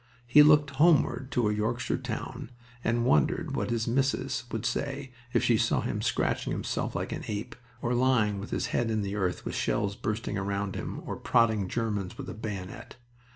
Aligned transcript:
He 0.25 0.41
looked 0.41 0.71
homeward 0.81 1.29
to 1.33 1.47
a 1.47 1.53
Yorkshire 1.53 1.99
town 1.99 2.49
and 2.83 3.05
wondered 3.05 3.55
what 3.55 3.69
his 3.69 3.87
missus 3.87 4.45
would 4.51 4.65
say 4.65 5.11
if 5.31 5.43
she 5.43 5.57
saw 5.59 5.81
him 5.81 6.01
scratching 6.01 6.51
himself 6.51 6.95
like 6.95 7.11
an 7.11 7.21
ape, 7.27 7.55
or 7.83 7.93
lying 7.93 8.39
with 8.39 8.49
his 8.49 8.65
head 8.73 8.89
in 8.89 9.03
the 9.03 9.15
earth 9.15 9.45
with 9.45 9.53
shells 9.53 9.95
bursting 9.95 10.39
around 10.39 10.75
him, 10.75 11.01
or 11.05 11.17
prodding 11.17 11.67
Germans 11.69 12.17
with 12.17 12.27
a 12.29 12.33
bayonet. 12.33 12.95